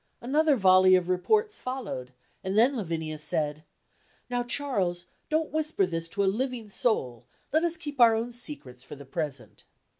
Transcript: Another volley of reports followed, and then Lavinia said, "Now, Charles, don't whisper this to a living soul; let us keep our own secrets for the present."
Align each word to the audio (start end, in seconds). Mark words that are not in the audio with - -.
Another 0.19 0.55
volley 0.55 0.95
of 0.95 1.09
reports 1.09 1.59
followed, 1.59 2.11
and 2.43 2.57
then 2.57 2.75
Lavinia 2.75 3.19
said, 3.19 3.63
"Now, 4.31 4.41
Charles, 4.41 5.05
don't 5.29 5.53
whisper 5.53 5.85
this 5.85 6.09
to 6.09 6.23
a 6.23 6.25
living 6.35 6.71
soul; 6.71 7.27
let 7.53 7.63
us 7.63 7.77
keep 7.77 8.01
our 8.01 8.15
own 8.15 8.31
secrets 8.31 8.83
for 8.83 8.95
the 8.95 9.05
present." 9.05 9.63